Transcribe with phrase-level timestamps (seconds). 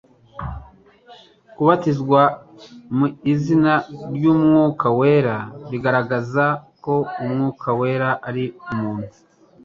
[1.55, 2.21] Kubatizwa
[2.95, 3.73] mu izina
[4.15, 5.37] ry'umwuka wera
[5.71, 6.45] bigaragaza
[6.83, 9.11] ko umwuka wera ari umuntu.